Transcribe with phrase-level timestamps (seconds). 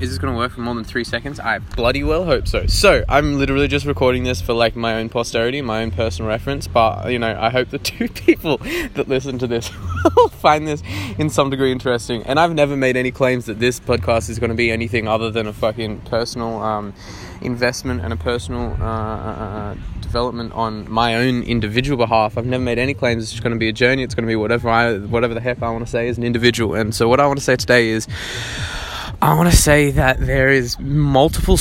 [0.00, 1.38] is this going to work for more than three seconds?
[1.38, 2.66] I bloody well hope so.
[2.66, 6.66] So, I'm literally just recording this for like my own posterity, my own personal reference,
[6.66, 8.58] but you know, I hope the two people
[8.94, 9.70] that listen to this
[10.16, 10.82] will find this
[11.18, 12.22] in some degree interesting.
[12.22, 15.30] And I've never made any claims that this podcast is going to be anything other
[15.30, 16.94] than a fucking personal um,
[17.42, 22.38] investment and a personal uh, uh, development on my own individual behalf.
[22.38, 23.24] I've never made any claims.
[23.24, 24.02] It's just going to be a journey.
[24.02, 26.24] It's going to be whatever I, whatever the heck I want to say as an
[26.24, 26.74] individual.
[26.74, 28.08] And so, what I want to say today is.
[29.22, 31.58] I want to say that there is multiple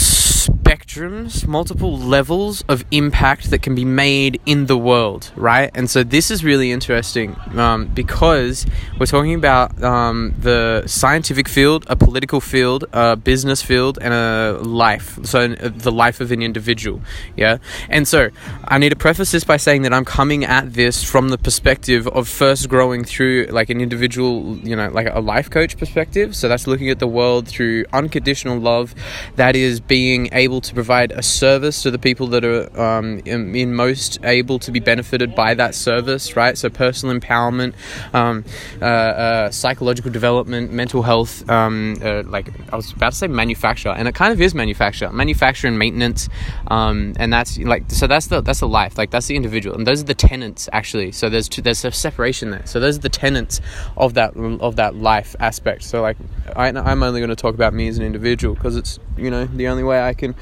[0.90, 5.72] spectrums, multiple levels of impact that can be made in the world, right?
[5.76, 8.66] And so this is really interesting um, because
[9.00, 14.60] we're talking about um, the scientific field, a political field, a business field, and a
[14.64, 15.20] life.
[15.26, 17.02] So uh, the life of an individual,
[17.36, 17.58] yeah.
[17.90, 18.30] And so
[18.66, 22.08] I need to preface this by saying that I'm coming at this from the perspective
[22.08, 26.36] of first growing through like an individual, you know, like a life coach perspective.
[26.36, 28.96] So that's looking at the world through unconditional love,
[29.36, 33.20] that is being able able to provide a service to the people that are um,
[33.26, 36.58] in, in, most able to be benefited by that service, right?
[36.58, 37.74] So personal empowerment,
[38.14, 38.46] um,
[38.82, 43.90] uh, uh, psychological development, mental health, um, uh, like I was about to say manufacture,
[43.90, 46.30] and it kind of is manufacture, manufacture and maintenance,
[46.68, 49.86] um, and that's like so that's the that's the life, like that's the individual, and
[49.86, 51.12] those are the tenants actually.
[51.12, 52.66] So there's two, there's a separation there.
[52.66, 53.60] So those are the tenants
[53.98, 55.84] of that of that life aspect.
[55.84, 56.16] So like
[56.56, 59.44] I, I'm only going to talk about me as an individual because it's you know
[59.44, 60.36] the only way I can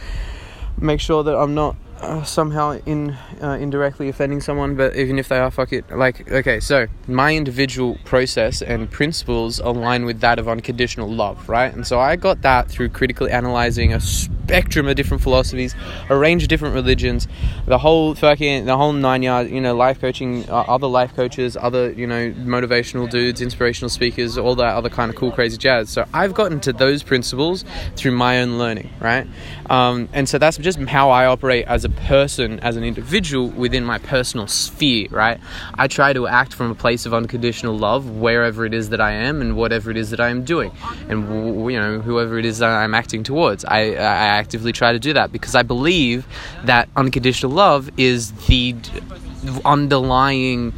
[0.79, 5.29] make sure that I'm not uh, somehow in uh, indirectly offending someone but even if
[5.29, 5.89] they are fuck it.
[5.89, 11.73] Like okay so my individual process and principles align with that of unconditional love right?
[11.73, 13.99] And so i got that through critically analyzing a
[14.47, 15.75] spectrum of different philosophies
[16.09, 17.27] a range of different religions
[17.65, 21.57] the whole fucking the whole nine yards you know life coaching uh, other life coaches
[21.57, 25.89] other you know motivational dudes inspirational speakers all that other kind of cool crazy jazz
[25.89, 29.27] so i've gotten to those principles through my own learning right
[29.69, 33.83] um, and so that's just how i operate as a person, as an individual within
[33.83, 35.39] my personal sphere, right?
[35.73, 39.11] I try to act from a place of unconditional love wherever it is that I
[39.11, 40.71] am and whatever it is that I am doing,
[41.09, 43.65] and you know whoever it is that I'm acting towards.
[43.65, 46.25] I, I actively try to do that because I believe
[46.63, 48.75] that unconditional love is the
[49.65, 50.73] underlying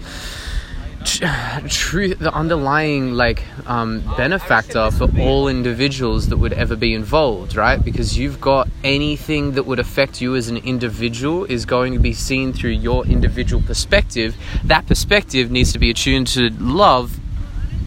[1.06, 7.84] truth, the underlying like um, benefactor for all individuals that would ever be involved, right?
[7.84, 12.14] Because you've got anything that would affect you as an individual is going to be
[12.14, 14.36] seen through your individual perspective.
[14.64, 17.20] That perspective needs to be attuned to love,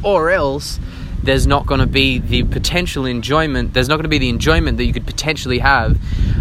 [0.02, 0.78] or else
[1.22, 3.74] there's not going to be the potential enjoyment.
[3.74, 5.98] There's not going to be the enjoyment that you could potentially have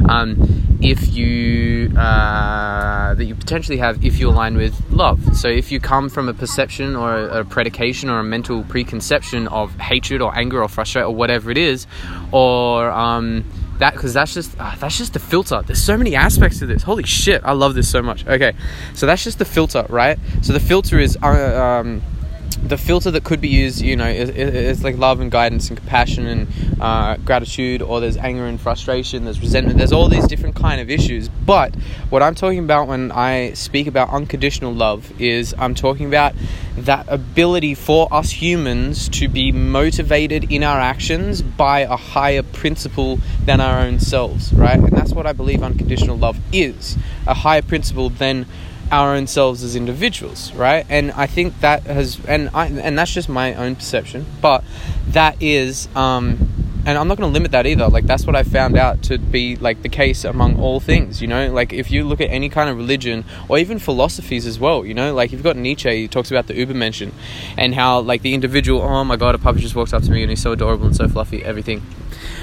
[0.09, 5.37] um, if you uh, that you potentially have if you align with love.
[5.37, 9.75] So if you come from a perception or a, predication or a mental preconception of
[9.79, 11.85] hatred or anger or frustration or whatever it is,
[12.31, 13.45] or um,
[13.77, 15.61] that because that's just uh, that's just the filter.
[15.61, 16.81] There's so many aspects to this.
[16.83, 18.25] Holy shit, I love this so much.
[18.25, 18.53] Okay,
[18.95, 20.17] so that's just the filter, right?
[20.41, 21.17] So the filter is.
[21.21, 22.01] Uh, um,
[22.63, 25.77] the filter that could be used, you know, is, is like love and guidance and
[25.77, 26.47] compassion and
[26.81, 30.89] uh, gratitude, or there's anger and frustration, there's resentment, there's all these different kind of
[30.89, 31.29] issues.
[31.29, 31.75] But
[32.09, 36.33] what I'm talking about when I speak about unconditional love is I'm talking about
[36.77, 43.19] that ability for us humans to be motivated in our actions by a higher principle
[43.43, 44.79] than our own selves, right?
[44.79, 46.97] And that's what I believe unconditional love is
[47.27, 48.45] a higher principle than
[48.91, 50.85] our own selves as individuals, right?
[50.89, 54.63] And I think that has, and I, and that's just my own perception, but
[55.07, 56.51] that is, um,
[56.85, 57.87] and I'm not going to limit that either.
[57.87, 61.21] Like that's what I found out to be like the case among all things.
[61.21, 64.59] You know, like if you look at any kind of religion or even philosophies as
[64.59, 64.85] well.
[64.85, 65.89] You know, like you've got Nietzsche.
[66.01, 67.11] He talks about the Übermenschen
[67.57, 68.81] and how like the individual.
[68.81, 70.95] Oh my god, a puppy just walked up to me and he's so adorable and
[70.95, 71.43] so fluffy.
[71.43, 71.83] Everything.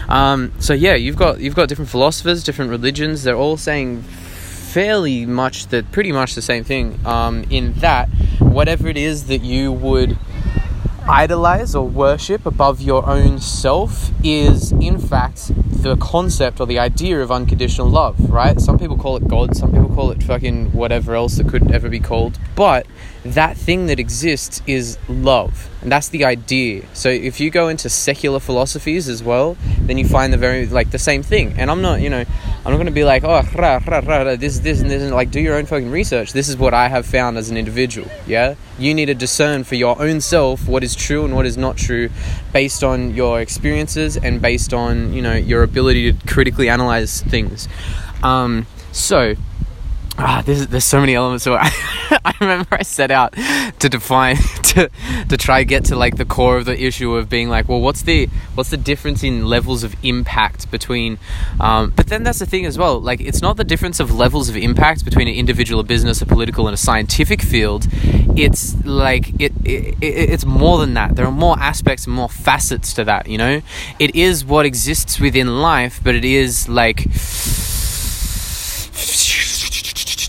[0.09, 3.25] Um, so yeah, you've got you've got different philosophers, different religions.
[3.25, 4.05] They're all saying
[4.79, 8.09] fairly much the pretty much the same thing um, in that
[8.39, 10.17] whatever it is that you would
[11.09, 15.51] idolize or worship above your own self is in fact
[15.83, 18.61] the concept or the idea of unconditional love right?
[18.61, 21.89] Some people call it god some people call it fucking whatever else it could ever
[21.89, 22.87] be called but
[23.25, 25.69] that thing that exists is love.
[25.83, 26.85] And that's the idea.
[26.93, 30.91] So if you go into secular philosophies as well then you find the very like
[30.91, 31.55] the same thing.
[31.59, 34.37] And i'm not you know i'm not going to be like oh rah, rah, rah,
[34.37, 36.33] this this and this and like do your own fucking research.
[36.33, 38.55] This is what i have found as an individual yeah?
[38.79, 41.77] You need to discern for your own self what is true and what is not
[41.77, 42.11] true
[42.53, 47.69] based on your experiences and based on you know your ability to critically analyze things.
[48.23, 49.35] Um, so
[50.19, 51.45] ah, there's, there's so many elements.
[51.45, 51.71] So I,
[52.25, 53.35] I remember I set out
[53.79, 54.91] to define to
[55.29, 58.03] to try get to like the core of the issue of being like, well, what's
[58.03, 61.19] the what's the difference in levels of impact between?
[61.61, 63.01] Um, but then that's the thing as well.
[63.01, 66.27] Like, it's not the difference of levels of impact between an individual, a business, a
[66.27, 67.87] political, and a scientific field.
[68.37, 71.17] It's like it, it, it it's more than that.
[71.17, 73.29] There are more aspects more facets to that.
[73.29, 73.63] You know,
[73.99, 77.07] it is what exists within life, but it is like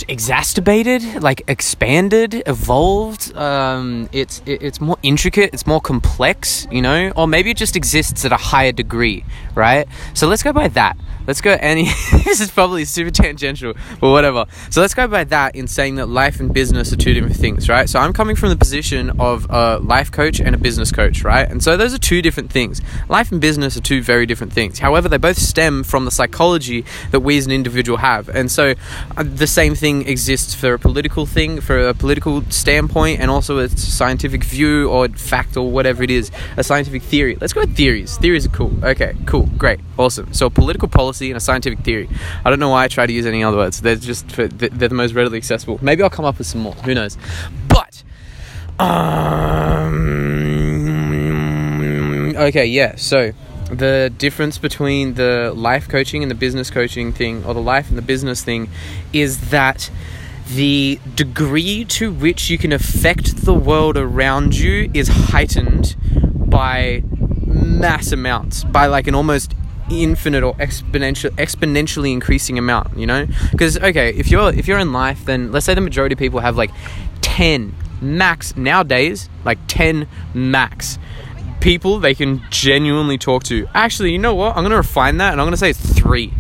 [0.10, 3.36] exacerbated, like expanded, evolved.
[3.36, 7.76] Um, it's it, it's more intricate, it's more complex, you know, or maybe it just
[7.76, 9.24] exists at a higher degree,
[9.56, 9.88] right?
[10.14, 10.98] So let's go by that.
[11.30, 11.84] Let's go any.
[12.24, 14.48] this is probably super tangential, but whatever.
[14.72, 17.70] So let's go by that in saying that life and business are two different things,
[17.70, 17.88] right?
[17.88, 21.48] So I'm coming from the position of a life coach and a business coach, right?
[21.48, 22.82] And so those are two different things.
[23.10, 24.80] Life and business are two very different things.
[24.80, 28.28] However, they both stem from the psychology that we as an individual have.
[28.30, 28.74] And so
[29.16, 33.60] uh, the same thing exists for a political thing, for a political standpoint, and also
[33.60, 37.38] a scientific view or fact or whatever it is, a scientific theory.
[37.40, 38.18] Let's go with theories.
[38.18, 38.74] Theories are cool.
[38.84, 40.34] Okay, cool, great, awesome.
[40.34, 42.10] So political policy and a scientific theory.
[42.44, 43.82] I don't know why I try to use any other words.
[43.82, 45.78] They're just they're the most readily accessible.
[45.82, 46.74] Maybe I'll come up with some more.
[46.74, 47.18] Who knows?
[47.68, 48.02] But
[48.80, 49.96] um,
[52.36, 52.96] okay, yeah.
[52.96, 53.34] So
[53.70, 57.98] the difference between the life coaching and the business coaching thing, or the life and
[57.98, 58.70] the business thing,
[59.12, 59.92] is that
[60.48, 65.96] the degree to which you can affect the world around you is heightened
[66.50, 67.04] by
[67.46, 69.54] mass amounts, by like an almost
[69.90, 73.26] infinite or exponential exponentially increasing amount you know?
[73.52, 76.40] Because okay if you're if you're in life then let's say the majority of people
[76.40, 76.72] have like
[77.22, 80.98] 10 max nowadays like 10 max
[81.60, 83.68] people they can genuinely talk to.
[83.74, 84.56] Actually you know what?
[84.56, 86.34] I'm gonna refine that and i'm gonna say it's three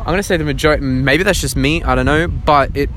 [0.00, 0.82] I'm gonna say the majority.
[0.82, 1.82] Maybe that's just me.
[1.82, 2.88] I don't know, but it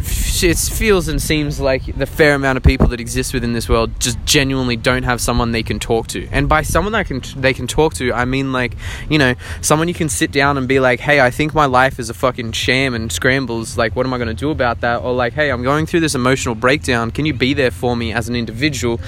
[0.41, 3.91] it feels and seems like the fair amount of people that exist within this world
[3.99, 6.27] just genuinely don't have someone they can talk to.
[6.31, 8.77] And by someone that can they can talk to, I mean like
[9.09, 11.99] you know someone you can sit down and be like, hey, I think my life
[11.99, 13.77] is a fucking sham and scrambles.
[13.77, 15.01] Like, what am I gonna do about that?
[15.01, 17.11] Or like, hey, I'm going through this emotional breakdown.
[17.11, 19.01] Can you be there for me as an individual?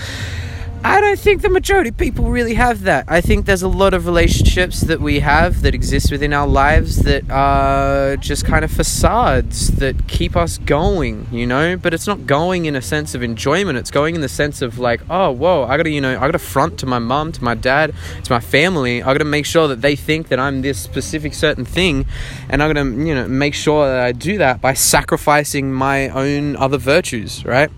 [0.87, 3.05] I don't think the majority of people really have that.
[3.07, 6.97] I think there's a lot of relationships that we have that exist within our lives
[6.97, 11.75] that are just kind of facades that keep us going, you know?
[11.75, 13.79] But it's not going in a sense of enjoyment.
[13.79, 16.37] It's going in the sense of like, oh, whoa, I gotta, you know, I gotta
[16.37, 19.01] front to my mom, to my dad, to my family.
[19.01, 22.05] I gotta make sure that they think that I'm this specific certain thing.
[22.47, 26.55] And I'm gonna, you know, make sure that I do that by sacrificing my own
[26.57, 27.71] other virtues, right?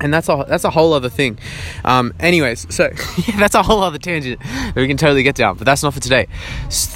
[0.00, 1.38] And that's a that's a whole other thing.
[1.84, 2.84] Um, anyways, so
[3.26, 5.94] yeah, that's a whole other tangent that we can totally get down, but that's not
[5.94, 6.28] for today.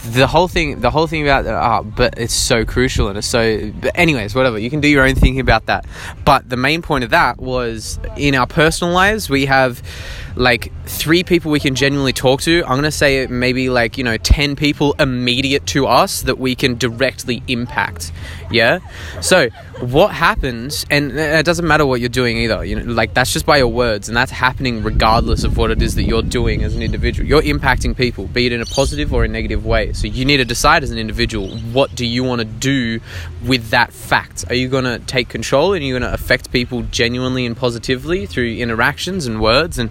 [0.06, 3.70] The whole thing, the whole thing about uh, but it's so crucial and it's so.
[3.72, 5.86] But anyways, whatever you can do your own thinking about that.
[6.24, 9.82] But the main point of that was in our personal lives we have
[10.36, 12.62] like three people we can genuinely talk to.
[12.64, 16.76] I'm gonna say maybe like you know ten people immediate to us that we can
[16.76, 18.12] directly impact.
[18.50, 18.80] Yeah.
[19.20, 19.48] So
[19.80, 22.64] what happens, and uh, it doesn't matter what you're doing either.
[22.64, 25.82] You know, like that's just by your words, and that's happening regardless of what it
[25.82, 27.28] is that you're doing as an individual.
[27.28, 29.92] You're impacting people, be it in a positive or a negative way.
[29.92, 33.00] So you need to decide as an individual what do you want to do
[33.44, 34.44] with that fact.
[34.48, 39.26] Are you gonna take control and you're gonna affect people genuinely and positively through interactions
[39.26, 39.90] and words and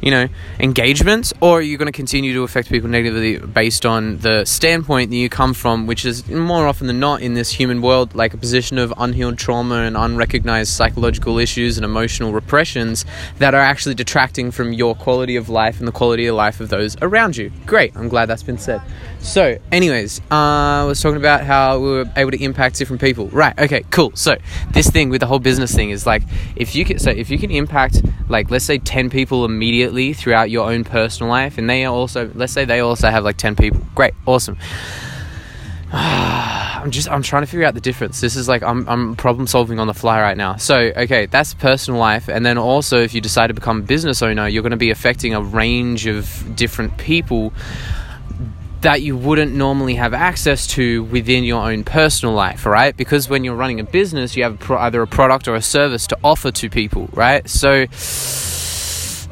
[0.00, 0.28] you know
[0.60, 5.10] engagements, or are you going to continue to affect people negatively based on the standpoint
[5.10, 8.34] that you come from, which is more often than not in this human world like
[8.34, 13.04] a position of unhealed trauma and unrecognized psychological issues and emotional repressions
[13.38, 16.68] that are actually detracting from your quality of life and the quality of life of
[16.68, 17.50] those around you.
[17.66, 18.80] Great, I'm glad that's been said.
[19.20, 23.28] So, anyways, uh, I was talking about how we were able to impact different people.
[23.28, 23.58] Right?
[23.58, 24.12] Okay, cool.
[24.14, 24.36] So,
[24.72, 26.22] this thing with the whole business thing is like,
[26.56, 30.50] if you can, so if you can impact, like, let's say ten people immediately throughout
[30.50, 33.80] your own personal life, and they also, let's say they also have like ten people.
[33.94, 34.58] Great, awesome.
[35.92, 38.20] I'm just I'm trying to figure out the difference.
[38.20, 40.56] This is like I'm I'm problem solving on the fly right now.
[40.56, 44.20] So okay, that's personal life, and then also if you decide to become a business
[44.20, 47.54] owner, you're going to be affecting a range of different people
[48.82, 52.94] that you wouldn't normally have access to within your own personal life, right?
[52.94, 56.18] Because when you're running a business, you have either a product or a service to
[56.22, 57.48] offer to people, right?
[57.48, 57.86] So,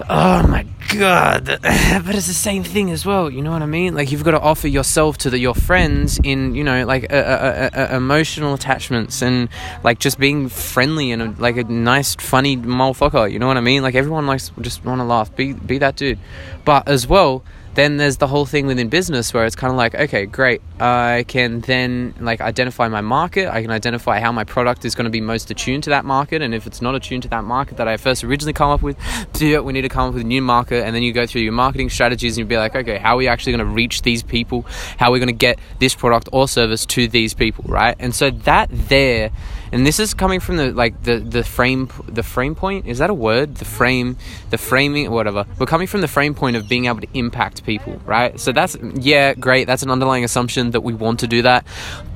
[0.09, 0.66] oh my
[0.97, 3.30] god, but it's the same thing as well.
[3.30, 3.94] You know what I mean?
[3.94, 8.54] Like you've got to offer yourself to the, your friends in, you know, like emotional
[8.54, 9.49] attachments and
[9.82, 13.30] like just being friendly and a, like a nice, funny motherfucker.
[13.30, 13.82] You know what I mean?
[13.82, 15.35] Like everyone likes just want to laugh.
[15.35, 16.18] Be be that dude,
[16.64, 17.42] but as well
[17.75, 20.61] then there's the whole thing within business where it's kind of like, okay, great.
[20.79, 23.49] I can then like identify my market.
[23.49, 26.43] I can identify how my product is going to be most attuned to that market.
[26.43, 28.99] And if it's not attuned to that market that I first originally come up with,
[29.33, 29.64] do it.
[29.64, 30.85] we need to come up with a new market.
[30.85, 33.19] And then you go through your marketing strategies and you be like, okay, how are
[33.19, 34.62] we actually going to reach these people?
[34.99, 37.97] How are we going to get this product or service to these people, right?
[37.99, 39.31] And so that there
[39.73, 42.87] and this is coming from the like the the frame the frame point?
[42.87, 43.57] Is that a word?
[43.57, 44.17] The frame
[44.50, 45.47] the framing whatever.
[45.59, 48.38] We're coming from the frame point of being able to impact people right?
[48.38, 49.67] So that's yeah great.
[49.67, 51.67] That's an underlying assumption that we want to do that.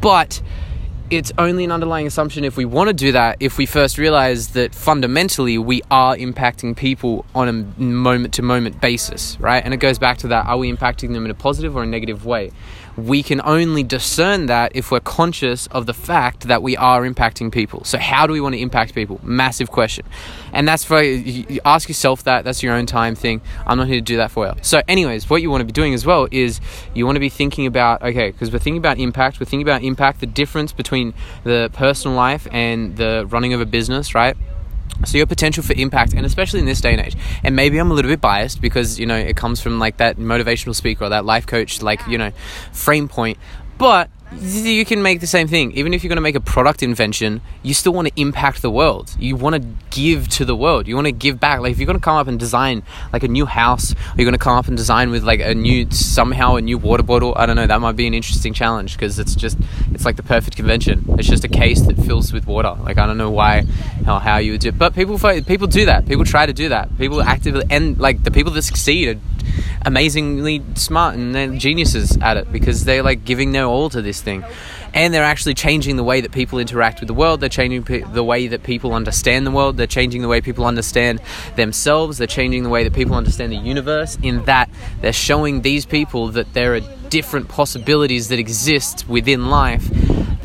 [0.00, 0.40] But
[1.10, 4.48] it's only an underlying assumption if we want to do that if we first realize
[4.48, 9.78] that fundamentally we are impacting people on a moment to moment basis right and it
[9.78, 12.50] goes back to that are we impacting them in a positive or a negative way
[12.96, 17.52] we can only discern that if we're conscious of the fact that we are impacting
[17.52, 17.84] people.
[17.84, 19.20] So, how do we want to impact people?
[19.22, 20.06] Massive question.
[20.56, 22.44] And that's for you ask yourself that.
[22.44, 23.42] That's your own time thing.
[23.66, 24.54] I'm not here to do that for you.
[24.62, 26.62] So, anyways, what you want to be doing as well is
[26.94, 29.82] you want to be thinking about okay, because we're thinking about impact, we're thinking about
[29.82, 31.12] impact, the difference between
[31.44, 34.34] the personal life and the running of a business, right?
[35.04, 37.90] So your potential for impact, and especially in this day and age, and maybe I'm
[37.90, 41.10] a little bit biased because you know it comes from like that motivational speaker or
[41.10, 42.30] that life coach, like you know,
[42.72, 43.36] frame point.
[43.76, 45.72] But you can make the same thing.
[45.72, 48.70] Even if you're going to make a product invention, you still want to impact the
[48.70, 49.14] world.
[49.18, 50.88] You want to give to the world.
[50.88, 51.60] You want to give back.
[51.60, 54.24] Like if you're going to come up and design like a new house, or you're
[54.24, 57.34] going to come up and design with like a new somehow a new water bottle.
[57.36, 57.66] I don't know.
[57.66, 59.58] That might be an interesting challenge because it's just
[59.92, 61.04] it's like the perfect convention.
[61.18, 62.76] It's just a case that fills with water.
[62.82, 63.62] Like I don't know why
[64.04, 64.78] how how you would do, it.
[64.78, 66.06] but people people do that.
[66.06, 66.96] People try to do that.
[66.98, 69.20] People actively and like the people that succeed are
[69.82, 74.20] amazingly smart and they're geniuses at it because they're like giving their all to this
[74.20, 74.44] thing.
[74.94, 77.40] And they're actually changing the way that people interact with the world.
[77.40, 79.76] They're changing pe- the way that people understand the world.
[79.76, 81.20] They're changing the way people understand
[81.54, 82.18] themselves.
[82.18, 84.70] They're changing the way that people understand the universe in that
[85.02, 86.80] they're showing these people that there are
[87.10, 89.90] different possibilities that exist within life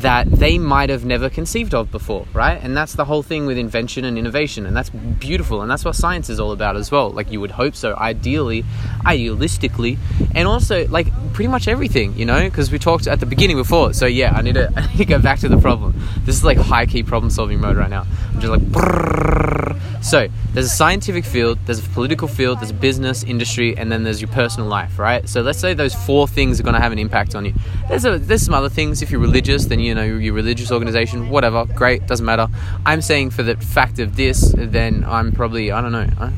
[0.01, 2.61] that they might have never conceived of before, right?
[2.61, 5.95] And that's the whole thing with invention and innovation, and that's beautiful, and that's what
[5.95, 7.09] science is all about as well.
[7.09, 8.63] Like you would hope so, ideally,
[9.05, 9.97] idealistically,
[10.35, 13.93] and also like pretty much everything, you know, because we talked at the beginning before.
[13.93, 15.99] So yeah, I need to I need to go back to the problem.
[16.25, 18.05] This is like high key problem solving mode right now.
[18.33, 18.61] I'm just like.
[18.61, 19.60] Brrr.
[20.01, 24.03] So there's a scientific field, there's a political field, there's a business, industry, and then
[24.03, 25.27] there's your personal life, right?
[25.29, 27.53] So let's say those four things are going to have an impact on you.
[27.87, 29.01] There's a, there's some other things.
[29.01, 32.47] If you're religious, then you know your religious organization, whatever, great, doesn't matter.
[32.85, 36.09] I'm saying for the fact of this, then I'm probably I don't know.
[36.19, 36.33] I,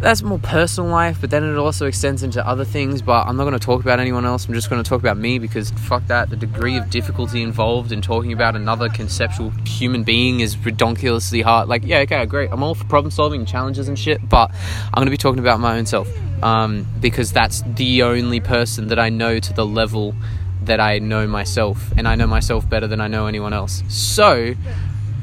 [0.00, 3.02] that's more personal life, but then it also extends into other things.
[3.02, 4.48] But I'm not going to talk about anyone else.
[4.48, 6.30] I'm just going to talk about me because fuck that.
[6.30, 11.68] The degree of difficulty involved in talking about another conceptual human being is ridiculously hard.
[11.68, 12.50] Like, yeah, okay, great.
[12.50, 14.50] I'm all for problem solving challenges and shit, but
[14.84, 16.08] I'm going to be talking about my own self
[16.42, 20.14] um, because that's the only person that I know to the level
[20.62, 23.82] that I know myself, and I know myself better than I know anyone else.
[23.88, 24.54] So,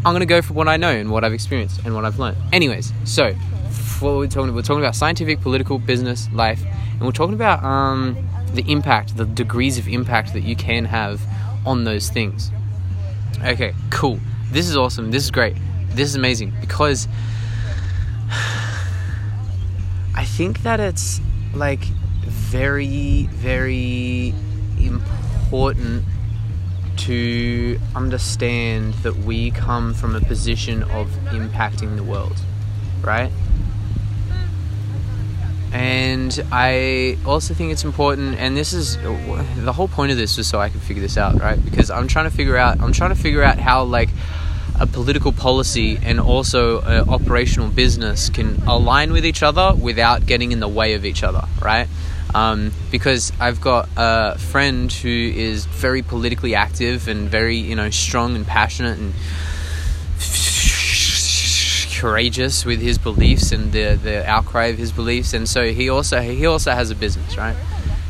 [0.06, 2.18] I'm going to go for what I know and what I've experienced and what I've
[2.18, 2.38] learned.
[2.54, 3.34] Anyways, so
[4.02, 6.64] what we're talking about, we're talking about scientific, political, business, life,
[6.94, 8.18] and we're talking about um,
[8.54, 11.22] the impact, the degrees of impact that you can have
[11.66, 12.52] on those things.
[13.44, 14.20] Okay, cool.
[14.52, 15.12] This is awesome.
[15.12, 15.56] This is great.
[15.90, 17.08] This is amazing because
[20.16, 21.22] I think that it's
[21.54, 21.84] like
[22.26, 24.34] very, very
[24.80, 26.04] important
[26.98, 32.38] to understand that we come from a position of impacting the world,
[33.02, 33.32] right?
[35.78, 40.48] And I also think it's important, and this is the whole point of this was
[40.48, 41.64] so I can figure this out, right?
[41.64, 44.10] Because I'm trying to figure out, I'm trying to figure out how like
[44.80, 50.52] a political policy and also an operational business can align with each other without getting
[50.52, 51.88] in the way of each other, right?
[52.34, 57.92] Um, because I've got a friend who is very politically active and very, you know,
[57.92, 59.14] strong and passionate and
[62.00, 65.34] courageous with his beliefs and the, the outcry of his beliefs.
[65.34, 67.56] And so he also he also has a business right?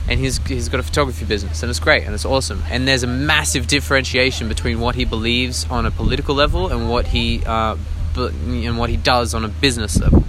[0.10, 2.64] And he's he's got a photography business and it's great and it's awesome.
[2.70, 7.08] And there's a massive differentiation between what he believes on a political level and what
[7.08, 7.76] he uh,
[8.16, 10.24] and what he does on a business level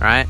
[0.00, 0.26] right?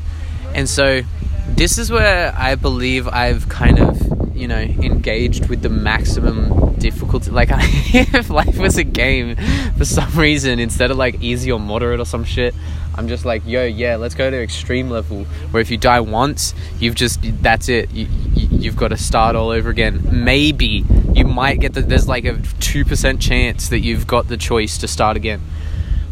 [0.53, 1.01] And so
[1.47, 7.31] this is where I believe I've kind of you know engaged with the maximum difficulty.
[7.31, 9.35] Like, if life was a game
[9.77, 12.55] for some reason, instead of like easy or moderate or some shit,
[12.95, 15.23] I'm just like, yo, yeah, let's go to extreme level.
[15.51, 17.91] Where if you die once, you've just that's it.
[17.91, 20.01] You, you, have got to start all over again.
[20.11, 20.83] Maybe
[21.13, 24.77] you might get the there's like a two percent chance that you've got the choice
[24.79, 25.41] to start again.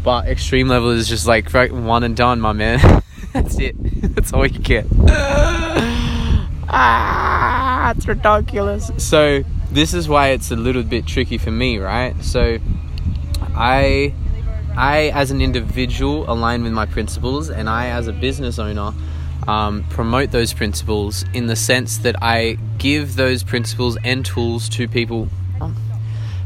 [0.02, 3.02] But extreme level is just like one and done, my man.
[3.32, 3.74] that's it.
[4.14, 4.86] That's all you get.
[6.70, 8.90] ah, it's ridiculous.
[8.96, 12.14] So this is why it's a little bit tricky for me, right?
[12.22, 12.58] So
[13.54, 14.14] I
[14.76, 18.92] I as an individual align with my principles and I as a business owner
[19.48, 24.86] um, promote those principles in the sense that I give those principles and tools to
[24.86, 25.28] people.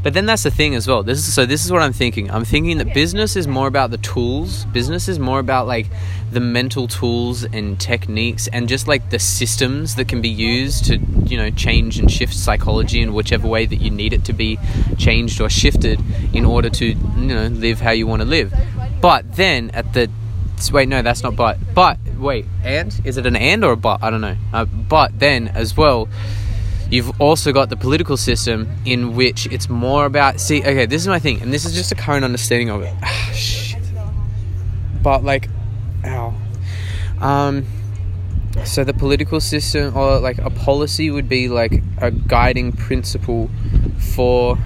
[0.03, 1.01] But then that's the thing as well.
[1.01, 1.45] This is so.
[1.45, 2.29] This is what I'm thinking.
[2.29, 4.65] I'm thinking that business is more about the tools.
[4.65, 5.87] Business is more about like
[6.29, 10.97] the mental tools and techniques and just like the systems that can be used to
[10.97, 14.59] you know change and shift psychology in whichever way that you need it to be
[14.97, 16.01] changed or shifted
[16.33, 16.95] in order to you
[17.35, 18.53] know live how you want to live.
[18.99, 20.09] But then at the
[20.71, 21.57] wait, no, that's not but.
[21.73, 24.03] But wait, and is it an and or a but?
[24.03, 24.37] I don't know.
[24.51, 26.09] Uh, but then as well,
[26.93, 30.39] you've also got the political system in which it's more about.
[30.39, 32.93] See, okay, this is my thing, and this is just a current understanding of it.
[33.33, 33.81] Shit.
[35.01, 35.49] But like,
[36.05, 36.33] ow.
[37.19, 37.65] Um.
[38.65, 43.49] So the political system, or like a policy, would be like a guiding principle
[44.13, 44.57] for.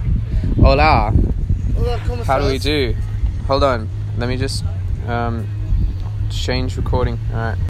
[0.60, 1.14] Hola.
[2.24, 2.94] How do we do?
[3.46, 3.88] Hold on.
[4.18, 4.64] Let me just
[5.06, 5.46] um,
[6.30, 7.18] change recording.
[7.32, 7.58] All right.